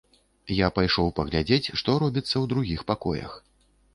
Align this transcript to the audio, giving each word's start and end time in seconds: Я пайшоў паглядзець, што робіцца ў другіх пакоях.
Я 0.59 0.69
пайшоў 0.77 1.11
паглядзець, 1.19 1.73
што 1.81 1.97
робіцца 2.05 2.31
ў 2.31 2.45
другіх 2.53 2.81
пакоях. 2.93 3.31